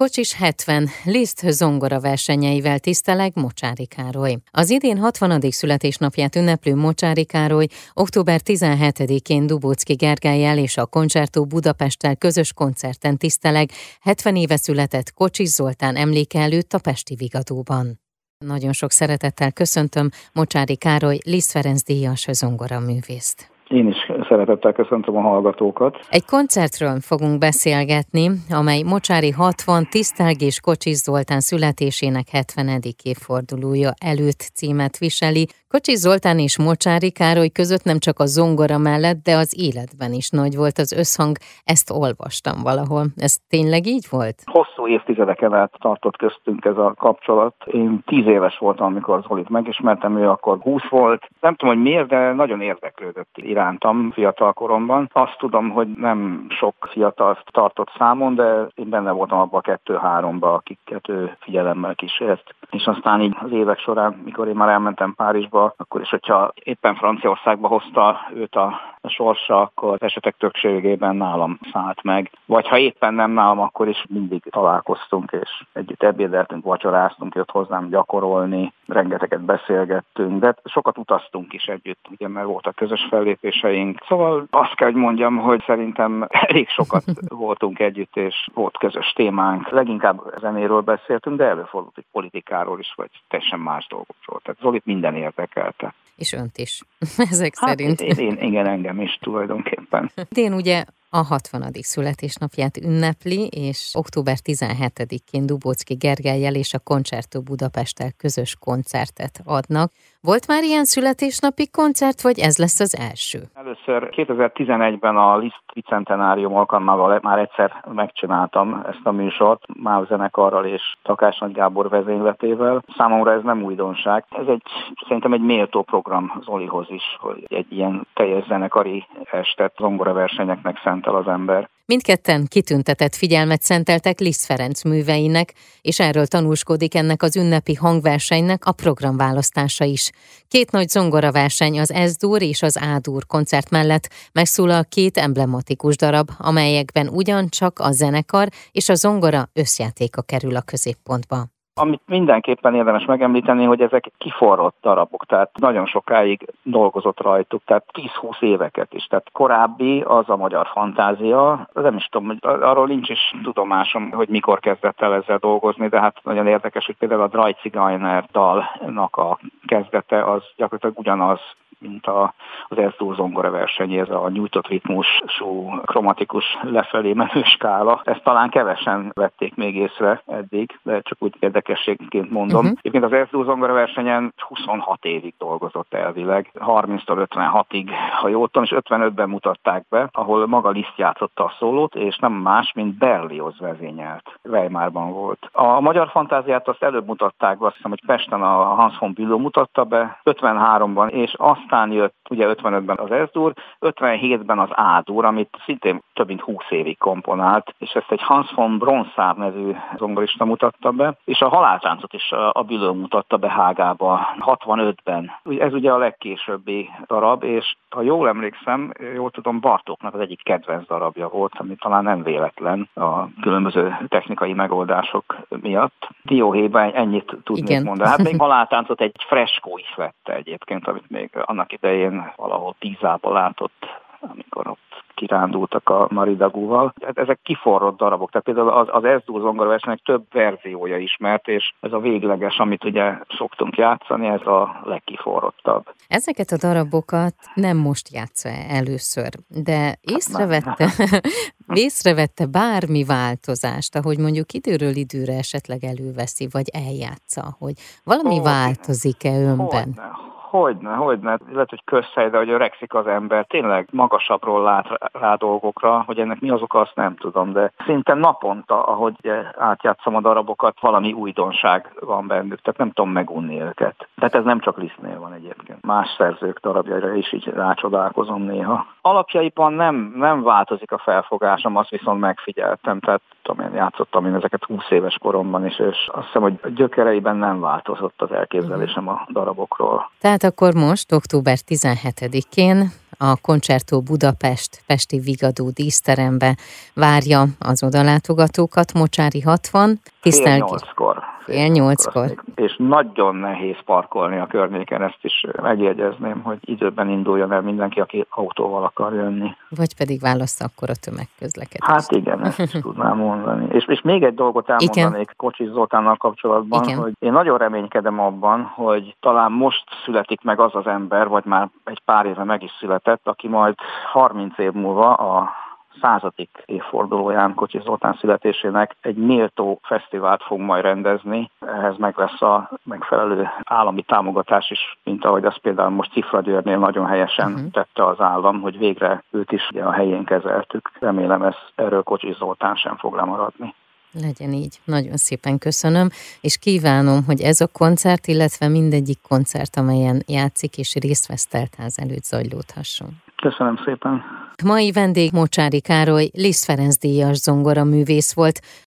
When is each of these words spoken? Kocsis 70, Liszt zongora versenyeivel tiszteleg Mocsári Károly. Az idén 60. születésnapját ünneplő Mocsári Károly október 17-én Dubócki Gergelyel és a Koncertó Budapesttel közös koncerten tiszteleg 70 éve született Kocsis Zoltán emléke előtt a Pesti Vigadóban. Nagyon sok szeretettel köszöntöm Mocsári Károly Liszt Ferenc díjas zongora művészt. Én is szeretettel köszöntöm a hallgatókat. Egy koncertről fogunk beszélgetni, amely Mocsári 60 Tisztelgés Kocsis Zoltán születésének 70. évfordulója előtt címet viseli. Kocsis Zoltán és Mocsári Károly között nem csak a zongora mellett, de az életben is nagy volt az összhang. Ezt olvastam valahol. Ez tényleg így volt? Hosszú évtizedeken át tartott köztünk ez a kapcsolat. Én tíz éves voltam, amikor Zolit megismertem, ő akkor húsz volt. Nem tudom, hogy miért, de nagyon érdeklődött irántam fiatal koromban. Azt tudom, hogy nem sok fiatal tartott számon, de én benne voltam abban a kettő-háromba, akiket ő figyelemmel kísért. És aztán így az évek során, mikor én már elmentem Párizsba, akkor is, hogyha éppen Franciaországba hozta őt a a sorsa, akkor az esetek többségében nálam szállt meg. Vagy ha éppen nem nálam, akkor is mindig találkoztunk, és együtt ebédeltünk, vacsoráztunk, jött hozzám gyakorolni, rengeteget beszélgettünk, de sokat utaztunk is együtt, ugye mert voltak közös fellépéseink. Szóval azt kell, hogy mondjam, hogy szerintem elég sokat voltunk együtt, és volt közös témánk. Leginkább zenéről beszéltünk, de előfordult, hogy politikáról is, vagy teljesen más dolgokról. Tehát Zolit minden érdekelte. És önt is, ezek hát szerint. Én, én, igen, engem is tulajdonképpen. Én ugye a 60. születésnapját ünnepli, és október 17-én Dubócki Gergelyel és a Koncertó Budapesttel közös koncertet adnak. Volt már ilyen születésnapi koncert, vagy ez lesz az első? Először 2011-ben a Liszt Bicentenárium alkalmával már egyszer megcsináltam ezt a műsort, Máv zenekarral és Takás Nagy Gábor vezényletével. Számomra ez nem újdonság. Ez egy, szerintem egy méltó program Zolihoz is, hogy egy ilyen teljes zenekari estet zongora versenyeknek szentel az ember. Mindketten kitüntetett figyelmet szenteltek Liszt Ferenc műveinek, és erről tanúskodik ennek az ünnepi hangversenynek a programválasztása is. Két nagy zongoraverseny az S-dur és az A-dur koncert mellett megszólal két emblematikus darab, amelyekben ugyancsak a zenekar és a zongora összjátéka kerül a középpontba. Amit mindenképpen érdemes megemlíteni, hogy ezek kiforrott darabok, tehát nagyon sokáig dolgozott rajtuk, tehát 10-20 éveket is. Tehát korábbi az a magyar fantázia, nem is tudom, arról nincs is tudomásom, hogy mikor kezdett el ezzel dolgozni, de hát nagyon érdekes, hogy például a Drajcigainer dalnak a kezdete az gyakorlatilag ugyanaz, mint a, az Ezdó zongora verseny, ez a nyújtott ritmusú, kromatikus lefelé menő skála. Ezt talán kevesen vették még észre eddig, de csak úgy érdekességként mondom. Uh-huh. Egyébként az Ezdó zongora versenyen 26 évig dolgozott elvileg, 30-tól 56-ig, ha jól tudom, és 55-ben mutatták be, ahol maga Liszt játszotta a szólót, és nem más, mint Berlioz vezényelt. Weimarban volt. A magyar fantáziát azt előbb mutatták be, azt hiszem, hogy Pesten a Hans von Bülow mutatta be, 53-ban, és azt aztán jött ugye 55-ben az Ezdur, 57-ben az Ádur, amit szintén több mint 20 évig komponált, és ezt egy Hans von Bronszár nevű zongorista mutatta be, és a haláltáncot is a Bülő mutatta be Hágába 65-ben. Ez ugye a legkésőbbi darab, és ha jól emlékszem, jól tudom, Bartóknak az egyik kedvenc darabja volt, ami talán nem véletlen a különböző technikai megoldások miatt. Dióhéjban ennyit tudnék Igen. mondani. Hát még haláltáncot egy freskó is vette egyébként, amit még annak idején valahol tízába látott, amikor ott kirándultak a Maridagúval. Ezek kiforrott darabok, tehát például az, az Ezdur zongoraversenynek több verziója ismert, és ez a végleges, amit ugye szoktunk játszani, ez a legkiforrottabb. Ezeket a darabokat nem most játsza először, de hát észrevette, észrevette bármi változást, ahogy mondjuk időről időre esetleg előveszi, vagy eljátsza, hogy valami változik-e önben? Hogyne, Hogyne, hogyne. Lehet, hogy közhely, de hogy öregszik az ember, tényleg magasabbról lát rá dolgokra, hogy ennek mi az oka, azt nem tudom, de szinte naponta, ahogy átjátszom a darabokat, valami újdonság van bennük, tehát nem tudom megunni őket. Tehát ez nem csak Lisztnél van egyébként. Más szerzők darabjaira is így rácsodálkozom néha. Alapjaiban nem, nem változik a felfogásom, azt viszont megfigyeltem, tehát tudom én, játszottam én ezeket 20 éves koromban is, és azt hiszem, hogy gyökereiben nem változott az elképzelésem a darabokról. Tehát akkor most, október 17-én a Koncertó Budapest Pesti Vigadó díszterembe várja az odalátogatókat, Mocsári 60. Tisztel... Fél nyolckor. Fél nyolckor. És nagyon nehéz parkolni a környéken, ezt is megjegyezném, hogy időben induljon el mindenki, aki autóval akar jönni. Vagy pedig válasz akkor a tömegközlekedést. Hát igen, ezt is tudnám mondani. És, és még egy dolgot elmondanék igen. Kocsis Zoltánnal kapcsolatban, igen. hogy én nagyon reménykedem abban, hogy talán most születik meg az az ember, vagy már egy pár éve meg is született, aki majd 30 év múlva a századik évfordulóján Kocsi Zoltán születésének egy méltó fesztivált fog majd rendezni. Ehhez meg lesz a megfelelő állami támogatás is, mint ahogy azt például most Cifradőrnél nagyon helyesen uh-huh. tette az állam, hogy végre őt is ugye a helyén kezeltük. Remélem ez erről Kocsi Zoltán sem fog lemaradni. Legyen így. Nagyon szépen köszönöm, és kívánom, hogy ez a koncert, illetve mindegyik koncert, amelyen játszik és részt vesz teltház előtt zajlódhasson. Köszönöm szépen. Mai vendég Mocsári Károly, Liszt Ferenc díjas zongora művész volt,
Kocsis 0.00 0.32
70, 0.32 0.88
Liszt 1.04 1.42
zongora 1.50 2.00
versenyeivel 2.00 2.78
tiszteleg 2.78 3.32
Mocsári 3.34 3.86
Károly. 3.86 4.36
Az 4.50 4.70
idén 4.70 4.98
60. 4.98 5.40
születésnapját 5.50 6.36
ünneplő 6.36 6.74
Mocsári 6.74 7.24
Károly 7.24 7.66
október 7.94 8.40
17-én 8.44 9.46
Dubócki 9.46 9.94
Gergelyel 9.94 10.58
és 10.58 10.76
a 10.76 10.86
Koncertó 10.86 11.44
Budapesttel 11.44 12.16
közös 12.16 12.52
koncerten 12.52 13.16
tiszteleg 13.16 13.70
70 14.00 14.36
éve 14.36 14.56
született 14.56 15.12
Kocsis 15.12 15.48
Zoltán 15.48 15.96
emléke 15.96 16.40
előtt 16.40 16.72
a 16.72 16.78
Pesti 16.78 17.14
Vigadóban. 17.14 18.00
Nagyon 18.44 18.72
sok 18.72 18.92
szeretettel 18.92 19.52
köszöntöm 19.52 20.10
Mocsári 20.32 20.76
Károly 20.76 21.18
Liszt 21.24 21.50
Ferenc 21.50 21.82
díjas 21.82 22.26
zongora 22.30 22.80
művészt. 22.80 23.55
Én 23.68 23.88
is 23.88 23.96
szeretettel 24.28 24.72
köszöntöm 24.72 25.16
a 25.16 25.20
hallgatókat. 25.20 25.98
Egy 26.10 26.24
koncertről 26.24 27.00
fogunk 27.00 27.38
beszélgetni, 27.38 28.30
amely 28.50 28.82
Mocsári 28.82 29.30
60 29.30 29.84
Tisztelgés 29.90 30.60
Kocsis 30.60 30.96
Zoltán 30.96 31.40
születésének 31.40 32.28
70. 32.28 32.80
évfordulója 33.02 33.90
előtt 34.04 34.40
címet 34.54 34.98
viseli. 34.98 35.46
Kocsis 35.68 35.98
Zoltán 35.98 36.38
és 36.38 36.58
Mocsári 36.58 37.10
Károly 37.10 37.48
között 37.48 37.84
nem 37.84 37.98
csak 37.98 38.18
a 38.18 38.26
zongora 38.26 38.78
mellett, 38.78 39.22
de 39.22 39.34
az 39.36 39.50
életben 39.66 40.12
is 40.12 40.30
nagy 40.30 40.56
volt 40.56 40.78
az 40.78 40.92
összhang. 40.92 41.36
Ezt 41.64 41.90
olvastam 41.90 42.56
valahol. 42.62 43.04
Ez 43.16 43.36
tényleg 43.48 43.86
így 43.86 44.06
volt? 44.10 44.36
Hosszú 44.44 44.88
évtizedeken 44.88 45.54
át 45.54 45.72
tartott 45.78 46.16
köztünk 46.16 46.64
ez 46.64 46.76
a 46.76 46.94
kapcsolat. 46.98 47.54
Én 47.64 48.02
tíz 48.04 48.26
éves 48.26 48.58
voltam, 48.58 48.86
amikor 48.86 49.24
Zolit 49.28 49.48
megismertem, 49.48 50.18
ő 50.18 50.28
akkor 50.28 50.58
húsz 50.58 50.88
volt. 50.88 51.28
Nem 51.40 51.54
tudom, 51.54 51.74
hogy 51.74 51.82
miért, 51.82 52.08
de 52.08 52.32
nagyon 52.32 52.60
érdeklődött 52.60 53.36
irántam 53.56 54.10
fiatal 54.10 54.52
koromban. 54.52 55.10
Azt 55.12 55.38
tudom, 55.38 55.70
hogy 55.70 55.88
nem 55.88 56.46
sok 56.48 56.74
fiatal 56.90 57.38
tartott 57.44 57.90
számon, 57.98 58.34
de 58.34 58.66
én 58.74 58.88
benne 58.88 59.10
voltam 59.10 59.38
abban 59.38 59.58
a 59.58 59.68
kettő-háromba, 59.68 60.52
akiket 60.52 61.08
ő 61.08 61.36
figyelemmel 61.40 61.94
kísért. 61.94 62.54
És 62.70 62.86
aztán 62.86 63.20
így 63.20 63.36
az 63.40 63.52
évek 63.52 63.78
során, 63.78 64.22
mikor 64.24 64.48
én 64.48 64.54
már 64.54 64.68
elmentem 64.68 65.14
Párizsba, 65.14 65.74
akkor 65.76 66.00
is, 66.00 66.10
hogyha 66.10 66.52
éppen 66.54 66.94
Franciaországba 66.94 67.68
hozta 67.68 68.20
őt 68.34 68.54
a 68.54 68.80
a 69.06 69.10
sorsa, 69.10 69.60
akkor 69.60 69.92
az 69.92 70.02
esetek 70.02 70.36
többségében 70.38 71.16
nálam 71.16 71.58
szállt 71.72 72.02
meg. 72.02 72.30
Vagy 72.46 72.68
ha 72.68 72.78
éppen 72.78 73.14
nem 73.14 73.30
nálam, 73.30 73.60
akkor 73.60 73.88
is 73.88 74.04
mindig 74.08 74.42
találkoztunk, 74.50 75.32
és 75.40 75.64
együtt 75.72 76.02
ebédeltünk, 76.02 76.64
vacsoráztunk, 76.64 77.34
jött 77.34 77.50
hozzám 77.50 77.88
gyakorolni, 77.88 78.72
rengeteget 78.86 79.40
beszélgettünk, 79.40 80.40
de 80.40 80.54
sokat 80.64 80.98
utaztunk 80.98 81.52
is 81.52 81.64
együtt, 81.64 82.06
ugye 82.10 82.28
mert 82.28 82.46
voltak 82.46 82.74
közös 82.74 83.06
fellépéseink. 83.10 84.04
Szóval 84.08 84.46
azt 84.50 84.74
kell, 84.74 84.90
hogy 84.90 85.00
mondjam, 85.00 85.36
hogy 85.36 85.62
szerintem 85.66 86.26
elég 86.48 86.68
sokat 86.68 87.04
voltunk 87.28 87.78
együtt, 87.78 88.16
és 88.16 88.46
volt 88.54 88.78
közös 88.78 89.12
témánk. 89.12 89.68
Leginkább 89.68 90.20
zenéről 90.40 90.80
beszéltünk, 90.80 91.36
de 91.36 91.44
előfordult, 91.44 91.94
hogy 91.94 92.04
politikáról 92.12 92.78
is, 92.78 92.92
vagy 92.96 93.10
teljesen 93.28 93.60
más 93.60 93.86
dolgokról. 93.86 94.40
Tehát 94.42 94.60
Zolit 94.60 94.84
minden 94.84 95.14
érdekelte. 95.14 95.94
És 96.16 96.32
önt 96.32 96.58
is, 96.58 96.82
ezek 97.30 97.52
hát 97.58 97.68
szerint. 97.68 98.00
Én, 98.00 98.16
én, 98.16 98.38
igen, 98.38 98.66
engem 98.66 98.95
is 99.00 99.18
tulajdonképpen. 99.20 100.10
Én 100.34 100.52
ugye 100.52 100.84
a 101.10 101.22
60. 101.22 101.70
születésnapját 101.80 102.76
ünnepli, 102.76 103.46
és 103.46 103.90
október 103.92 104.36
17-én 104.44 105.46
Dubócki 105.46 105.94
Gergelyel 105.94 106.54
és 106.54 106.74
a 106.74 106.78
Koncertó 106.78 107.40
Budapesttel 107.40 108.12
közös 108.12 108.56
koncertet 108.58 109.40
adnak. 109.44 109.92
Volt 110.30 110.46
már 110.46 110.62
ilyen 110.62 110.84
születésnapi 110.84 111.70
koncert, 111.70 112.22
vagy 112.22 112.38
ez 112.38 112.58
lesz 112.58 112.80
az 112.80 112.96
első? 113.10 113.38
Először 113.54 114.08
2011-ben 114.16 115.16
a 115.16 115.36
Liszt 115.36 115.62
Bicentenárium 115.74 116.54
alkalmával 116.56 117.18
már 117.22 117.38
egyszer 117.38 117.84
megcsináltam 117.94 118.84
ezt 118.88 119.06
a 119.06 119.10
műsort, 119.10 119.62
Máv 119.82 120.06
zenekarral 120.06 120.64
és 120.64 120.82
Takás 121.02 121.38
Nagy 121.38 121.52
Gábor 121.52 121.88
vezényletével. 121.88 122.82
Számomra 122.96 123.32
ez 123.32 123.42
nem 123.42 123.62
újdonság. 123.62 124.24
Ez 124.30 124.46
egy, 124.46 124.62
szerintem 125.02 125.32
egy 125.32 125.40
méltó 125.40 125.82
program 125.82 126.40
Zolihoz 126.44 126.86
is, 126.90 127.16
hogy 127.20 127.44
egy 127.48 127.72
ilyen 127.72 128.06
teljes 128.14 128.46
zenekari 128.46 129.06
estet 129.30 129.74
zongora 129.78 130.12
versenyeknek 130.12 130.80
szentel 130.84 131.14
az 131.14 131.28
ember. 131.28 131.68
Mindketten 131.88 132.46
kitüntetett 132.46 133.14
figyelmet 133.14 133.62
szenteltek 133.62 134.18
Liszt 134.18 134.44
Ferenc 134.44 134.82
műveinek, 134.82 135.52
és 135.80 136.00
erről 136.00 136.26
tanúskodik 136.26 136.94
ennek 136.94 137.22
az 137.22 137.36
ünnepi 137.36 137.74
hangversenynek 137.74 138.64
a 138.64 138.72
programválasztása 138.72 139.84
is. 139.84 140.10
Két 140.48 140.70
nagy 140.70 140.88
zongoraverseny 140.88 141.80
az 141.80 141.92
S-dur 142.06 142.42
és 142.42 142.62
az 142.62 142.76
A-dur 142.76 143.26
koncert 143.26 143.70
mellett 143.70 144.10
megszólal 144.32 144.84
két 144.84 145.16
emblematikus 145.16 145.96
darab, 145.96 146.30
amelyekben 146.38 147.08
ugyancsak 147.08 147.78
a 147.78 147.92
zenekar 147.92 148.48
és 148.72 148.88
a 148.88 148.94
zongora 148.94 149.50
összjátéka 149.52 150.22
kerül 150.22 150.56
a 150.56 150.62
középpontba. 150.62 151.55
Amit 151.78 152.00
mindenképpen 152.06 152.74
érdemes 152.74 153.04
megemlíteni, 153.04 153.64
hogy 153.64 153.80
ezek 153.80 154.10
kiforrott 154.18 154.76
darabok, 154.82 155.26
tehát 155.26 155.50
nagyon 155.58 155.86
sokáig 155.86 156.52
dolgozott 156.62 157.20
rajtuk, 157.20 157.62
tehát 157.64 157.84
10-20 157.92 158.42
éveket 158.42 158.94
is. 158.94 159.06
Tehát 159.06 159.30
korábbi 159.32 160.00
az 160.00 160.28
a 160.28 160.36
magyar 160.36 160.66
fantázia, 160.66 161.68
nem 161.72 161.96
is 161.96 162.04
tudom, 162.04 162.38
arról 162.42 162.86
nincs 162.86 163.08
is 163.08 163.34
tudomásom, 163.42 164.10
hogy 164.10 164.28
mikor 164.28 164.60
kezdett 164.60 165.00
el 165.00 165.14
ezzel 165.14 165.38
dolgozni, 165.38 165.88
de 165.88 166.00
hát 166.00 166.20
nagyon 166.22 166.46
érdekes, 166.46 166.86
hogy 166.86 166.96
például 166.96 167.22
a 167.22 167.28
Drajcigainer 167.28 168.24
dalnak 168.32 169.16
a 169.16 169.38
kezdete 169.66 170.24
az 170.24 170.42
gyakorlatilag 170.56 170.98
ugyanaz, 170.98 171.40
mint 171.78 172.06
a, 172.06 172.34
az 172.68 172.78
Ezdó 172.78 173.14
zongora 173.14 173.50
verseny, 173.50 173.92
ez 173.92 174.10
a 174.10 174.28
nyújtott 174.28 174.66
ritmusú, 174.66 175.80
kromatikus 175.84 176.44
lefelé 176.62 177.12
menő 177.12 177.42
skála. 177.42 178.00
Ezt 178.04 178.22
talán 178.22 178.48
kevesen 178.48 179.10
vették 179.14 179.54
még 179.54 179.76
észre 179.76 180.22
eddig, 180.26 180.78
de 180.82 181.00
csak 181.00 181.18
úgy 181.22 181.34
érdekességként 181.38 182.30
mondom. 182.30 182.58
Uh-huh. 182.58 182.78
Egyébként 182.78 183.04
az 183.04 183.12
Ezdó 183.12 183.42
zongora 183.42 183.72
versenyen 183.72 184.34
26 184.48 185.04
évig 185.04 185.34
dolgozott 185.38 185.94
elvileg, 185.94 186.50
30-tól 186.54 187.26
56-ig, 187.34 187.90
ha 188.20 188.28
jól 188.28 188.48
tudom, 188.48 188.62
és 188.62 188.74
55-ben 188.88 189.28
mutatták 189.28 189.84
be, 189.88 190.08
ahol 190.12 190.46
maga 190.46 190.70
Liszt 190.70 190.94
játszotta 190.96 191.44
a 191.44 191.54
szólót, 191.58 191.94
és 191.94 192.16
nem 192.16 192.32
más, 192.32 192.72
mint 192.74 192.98
Berlioz 192.98 193.58
vezényelt. 193.58 194.38
Weimarban 194.42 195.12
volt. 195.12 195.48
A 195.52 195.80
magyar 195.80 196.08
fantáziát 196.08 196.68
azt 196.68 196.82
előbb 196.82 197.06
mutatták 197.06 197.58
be, 197.58 197.66
azt 197.66 197.76
hiszem, 197.76 197.90
hogy 197.90 198.02
Pesten 198.06 198.42
a 198.42 198.64
Hans 198.64 198.98
von 198.98 199.12
Bülow 199.12 199.38
mutatta 199.38 199.84
be, 199.84 200.20
53-ban, 200.24 201.10
és 201.10 201.34
azt 201.36 201.65
aztán 201.66 201.92
jött 201.92 202.14
ugye 202.30 202.46
55-ben 202.48 202.98
az 202.98 203.10
Ezdur, 203.10 203.52
57-ben 203.80 204.58
az 204.58 204.68
Ádur, 204.72 205.24
amit 205.24 205.56
szintén 205.64 206.02
több 206.14 206.26
mint 206.26 206.40
20 206.40 206.56
évig 206.68 206.98
komponált, 206.98 207.74
és 207.78 207.90
ezt 207.90 208.10
egy 208.10 208.22
Hans 208.22 208.50
von 208.54 208.78
Bronszár 208.78 209.36
nevű 209.36 209.76
zongorista 209.96 210.44
mutatta 210.44 210.90
be, 210.90 211.18
és 211.24 211.40
a 211.40 211.48
haláltáncot 211.48 212.12
is 212.12 212.32
a 212.52 212.62
Bülő 212.62 212.90
mutatta 212.90 213.36
be 213.36 213.50
Hágába 213.50 214.20
65-ben. 214.40 215.30
Ez 215.58 215.72
ugye 215.72 215.90
a 215.90 215.98
legkésőbbi 215.98 216.90
darab, 217.06 217.44
és 217.44 217.76
ha 217.90 218.02
jól 218.02 218.28
emlékszem, 218.28 218.92
jól 219.14 219.30
tudom, 219.30 219.60
Bartóknak 219.60 220.14
az 220.14 220.20
egyik 220.20 220.42
kedvenc 220.42 220.86
darabja 220.86 221.28
volt, 221.28 221.52
ami 221.56 221.74
talán 221.74 222.04
nem 222.04 222.22
véletlen 222.22 222.88
a 222.94 223.26
különböző 223.40 223.96
technikai 224.08 224.52
megoldások 224.52 225.36
miatt. 225.48 226.08
Dióhéjban 226.22 226.92
ennyit 226.92 227.36
tudnék 227.44 227.68
Igen. 227.68 227.82
mondani. 227.82 228.08
Hát 228.08 228.22
még 228.22 228.38
haláltáncot 228.46 229.00
egy 229.00 229.14
freskó 229.28 229.78
is 229.78 229.94
vette 229.96 230.34
egyébként, 230.34 230.88
amit 230.88 231.10
még 231.10 231.30
annak 231.56 231.72
idején 231.72 232.32
valahol 232.36 232.74
tízába 232.78 233.32
látott, 233.32 233.86
amikor 234.20 234.68
ott 234.68 235.04
kirándultak 235.14 235.88
a 235.88 236.06
Maridagúval. 236.10 236.94
Ezek 237.14 237.38
kiforrott 237.42 237.96
darabok, 237.96 238.30
tehát 238.30 238.46
például 238.46 238.68
az, 238.68 238.86
az 238.90 239.04
Ezdur 239.04 239.40
zongoraversenynek 239.40 240.00
több 240.04 240.24
verziója 240.32 240.98
ismert, 240.98 241.48
és 241.48 241.74
ez 241.80 241.92
a 241.92 241.98
végleges, 241.98 242.58
amit 242.58 242.84
ugye 242.84 243.18
szoktunk 243.28 243.76
játszani, 243.76 244.26
ez 244.26 244.46
a 244.46 244.80
legkiforrottabb. 244.84 245.84
Ezeket 246.08 246.50
a 246.50 246.56
darabokat 246.56 247.34
nem 247.54 247.76
most 247.76 248.08
játsza 248.08 248.48
először, 248.68 249.28
de 249.48 249.76
hát 249.76 249.98
észrevette, 250.00 250.88
észrevette 251.84 252.46
bármi 252.46 253.04
változást, 253.04 253.96
ahogy 253.96 254.18
mondjuk 254.18 254.52
időről 254.52 254.94
időre 254.94 255.32
esetleg 255.32 255.84
előveszi, 255.84 256.48
vagy 256.50 256.68
eljátsza, 256.72 257.42
hogy 257.58 257.74
valami 258.04 258.40
változik-e 258.42 259.40
önben? 259.40 259.92
Hogyne, 259.94 260.25
Hogyne, 260.60 260.94
hogyne. 260.94 261.38
Lehet, 261.52 261.70
hogy 261.70 261.84
közhely, 261.84 262.30
de 262.30 262.36
hogy 262.36 262.50
öregszik 262.50 262.94
az 262.94 263.06
ember, 263.06 263.46
tényleg 263.46 263.88
magasabbról 263.92 264.62
lát 264.62 264.86
rá 265.12 265.34
dolgokra, 265.34 266.02
hogy 266.06 266.18
ennek 266.18 266.40
mi 266.40 266.50
az 266.50 266.62
oka, 266.62 266.78
azt 266.78 266.94
nem 266.94 267.16
tudom, 267.16 267.52
de 267.52 267.72
szinte 267.86 268.14
naponta, 268.14 268.82
ahogy 268.82 269.14
átjátszom 269.58 270.16
a 270.16 270.20
darabokat, 270.20 270.80
valami 270.80 271.12
újdonság 271.12 271.92
van 272.00 272.26
bennük, 272.26 272.60
tehát 272.60 272.78
nem 272.78 272.90
tudom 272.90 273.10
megunni 273.10 273.60
őket. 273.60 274.08
Tehát 274.16 274.34
ez 274.34 274.44
nem 274.44 274.60
csak 274.60 274.76
Lisztnél 274.76 275.18
van 275.20 275.32
egyébként. 275.32 275.84
Más 275.84 276.08
szerzők 276.18 276.58
darabjaira 276.60 277.14
is 277.14 277.32
így 277.32 277.46
rácsodálkozom 277.46 278.42
néha. 278.42 278.86
Alapjaiban 279.00 279.72
nem, 279.72 280.14
nem 280.16 280.42
változik 280.42 280.92
a 280.92 280.98
felfogásom, 280.98 281.76
azt 281.76 281.90
viszont 281.90 282.20
megfigyeltem, 282.20 283.00
tehát 283.00 283.20
tudom 283.42 283.66
én, 283.66 283.74
játszottam 283.74 284.26
én 284.26 284.34
ezeket 284.34 284.64
20 284.64 284.90
éves 284.90 285.18
koromban 285.18 285.66
is, 285.66 285.78
és 285.78 286.08
azt 286.12 286.26
hiszem, 286.26 286.42
hogy 286.42 286.74
gyökereiben 286.74 287.36
nem 287.36 287.60
változott 287.60 288.22
az 288.22 288.32
elképzelésem 288.32 289.08
a 289.08 289.26
darabokról. 289.32 290.10
Tehát 290.20 290.44
akkor 290.46 290.74
most, 290.74 291.12
október 291.12 291.58
17-én 291.68 292.92
a 293.18 293.36
Koncertó 293.36 294.00
Budapest 294.00 294.82
Pesti 294.86 295.18
Vigadó 295.18 295.70
díszterembe 295.70 296.56
várja 296.94 297.46
az 297.58 297.82
odalátogatókat, 297.82 298.92
Mocsári 298.92 299.40
60. 299.40 300.00
Tisztel... 300.20 300.44
Fél 300.44 300.56
nyolckor. 300.56 301.35
Fél 301.46 301.68
nyolckor. 301.68 302.26
És 302.54 302.76
nagyon 302.78 303.36
nehéz 303.36 303.76
parkolni 303.84 304.38
a 304.38 304.46
környéken, 304.46 305.02
ezt 305.02 305.18
is 305.20 305.44
megjegyezném, 305.62 306.42
hogy 306.42 306.58
időben 306.60 307.08
induljon 307.08 307.52
el 307.52 307.60
mindenki, 307.60 308.00
aki 308.00 308.26
autóval 308.30 308.84
akar 308.84 309.14
jönni. 309.14 309.56
Vagy 309.68 309.96
pedig 309.96 310.20
válasz 310.20 310.60
akkor 310.60 310.90
a 310.90 310.94
tömegközlekedést. 311.00 311.90
Hát 311.90 312.10
igen, 312.10 312.44
ezt 312.44 312.58
is 312.58 312.70
tudnám 312.70 313.16
mondani. 313.16 313.66
És, 313.72 313.86
és 313.86 314.00
még 314.00 314.22
egy 314.22 314.34
dolgot 314.34 314.68
elmondanék 314.68 315.12
igen. 315.12 315.28
Kocsis 315.36 315.68
Zoltánnal 315.68 316.16
kapcsolatban, 316.16 316.82
igen. 316.82 316.98
hogy 316.98 317.12
én 317.18 317.32
nagyon 317.32 317.58
reménykedem 317.58 318.20
abban, 318.20 318.62
hogy 318.62 319.16
talán 319.20 319.52
most 319.52 319.84
születik 320.04 320.42
meg 320.42 320.60
az 320.60 320.74
az 320.74 320.86
ember, 320.86 321.28
vagy 321.28 321.44
már 321.44 321.68
egy 321.84 322.00
pár 322.04 322.26
éve 322.26 322.44
meg 322.44 322.62
is 322.62 322.70
született, 322.80 323.20
aki 323.24 323.48
majd 323.48 323.74
30 324.12 324.58
év 324.58 324.72
múlva 324.72 325.14
a 325.14 325.64
századik 326.00 326.62
évfordulóján 326.64 327.54
Kocsi 327.54 327.80
Zoltán 327.84 328.16
születésének 328.20 328.96
egy 329.00 329.16
méltó 329.16 329.80
fesztivált 329.82 330.42
fog 330.42 330.60
majd 330.60 330.82
rendezni. 330.82 331.50
Ehhez 331.60 331.96
meg 331.96 332.14
lesz 332.16 332.42
a 332.42 332.70
megfelelő 332.84 333.48
állami 333.64 334.02
támogatás 334.02 334.70
is, 334.70 334.98
mint 335.04 335.24
ahogy 335.24 335.44
azt 335.44 335.58
például 335.58 335.90
most 335.90 336.12
Cifradőrnél 336.12 336.78
nagyon 336.78 337.06
helyesen 337.06 337.52
uh-huh. 337.52 337.70
tette 337.70 338.06
az 338.06 338.20
állam, 338.20 338.60
hogy 338.60 338.78
végre 338.78 339.22
őt 339.30 339.52
is 339.52 339.68
ugye 339.70 339.82
a 339.82 339.92
helyén 339.92 340.24
kezeltük. 340.24 340.90
Remélem 341.00 341.42
ez 341.42 341.54
erről 341.74 342.02
Kocsi 342.02 342.34
Zoltán 342.38 342.74
sem 342.74 342.96
fog 342.96 343.14
lemaradni. 343.14 343.74
Legyen 344.20 344.52
így. 344.52 344.80
Nagyon 344.84 345.16
szépen 345.16 345.58
köszönöm, 345.58 346.08
és 346.40 346.58
kívánom, 346.58 347.24
hogy 347.24 347.40
ez 347.40 347.60
a 347.60 347.66
koncert, 347.66 348.26
illetve 348.26 348.68
mindegyik 348.68 349.18
koncert, 349.28 349.76
amelyen 349.76 350.22
játszik 350.26 350.78
és 350.78 350.94
részt 350.94 351.26
vesz 351.26 351.46
teltház 351.46 351.98
előtt 351.98 352.22
zajlódhasson. 352.22 353.24
Köszönöm 353.48 353.76
szépen. 353.84 354.22
Mai 354.64 354.92
vendég 354.92 355.32
Mocsári 355.32 355.80
Károly, 355.80 356.28
Liszt 356.32 356.64
Ferenc 356.64 356.96
díjas 356.96 357.36
zongora 357.36 357.84
művész 357.84 358.34
volt, 358.34 358.60